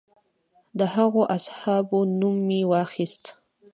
[0.77, 3.25] د هغو اصحابو نوم مې واخیست.